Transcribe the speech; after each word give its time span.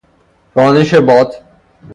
رانش 0.55 0.93
باد 0.93 1.33